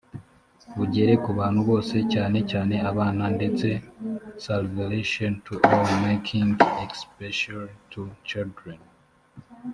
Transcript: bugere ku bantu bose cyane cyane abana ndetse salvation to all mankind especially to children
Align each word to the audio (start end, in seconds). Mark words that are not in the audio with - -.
bugere 0.77 1.13
ku 1.23 1.29
bantu 1.39 1.61
bose 1.69 1.95
cyane 2.13 2.37
cyane 2.51 2.75
abana 2.91 3.23
ndetse 3.37 3.67
salvation 4.47 5.31
to 5.45 5.53
all 5.73 5.89
mankind 6.03 6.55
especially 6.93 7.73
to 7.93 8.01
children 8.29 8.79